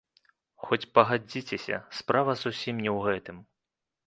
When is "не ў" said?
2.87-3.11